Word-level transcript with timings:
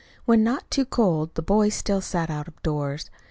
When 0.25 0.43
not 0.43 0.71
too 0.71 0.85
cold, 0.85 1.35
the 1.35 1.43
boys 1.43 1.75
still 1.75 2.01
sat 2.01 2.31
out 2.31 2.47
of 2.47 2.59
doors. 2.63 3.11